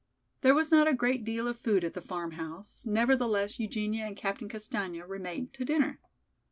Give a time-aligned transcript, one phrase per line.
[0.41, 4.49] There was not a great deal of food at the farmhouse, nevertheless Eugenia and Captain
[4.49, 5.99] Castaigne remained to dinner.